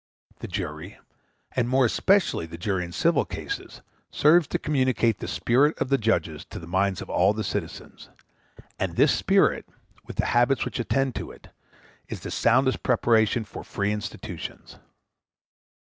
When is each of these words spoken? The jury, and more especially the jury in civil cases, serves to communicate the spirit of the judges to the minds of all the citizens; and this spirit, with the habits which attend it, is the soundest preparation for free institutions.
The 0.39 0.47
jury, 0.47 0.97
and 1.51 1.69
more 1.69 1.85
especially 1.85 2.47
the 2.47 2.57
jury 2.57 2.83
in 2.83 2.91
civil 2.91 3.23
cases, 3.23 3.83
serves 4.09 4.47
to 4.47 4.57
communicate 4.57 5.19
the 5.19 5.27
spirit 5.27 5.77
of 5.77 5.89
the 5.89 5.99
judges 5.99 6.43
to 6.45 6.57
the 6.57 6.65
minds 6.65 7.03
of 7.03 7.09
all 7.11 7.33
the 7.33 7.43
citizens; 7.43 8.09
and 8.79 8.95
this 8.95 9.13
spirit, 9.13 9.69
with 10.07 10.15
the 10.15 10.25
habits 10.33 10.65
which 10.65 10.79
attend 10.79 11.19
it, 11.19 11.49
is 12.07 12.21
the 12.21 12.31
soundest 12.31 12.81
preparation 12.81 13.45
for 13.45 13.63
free 13.63 13.91
institutions. 13.91 14.79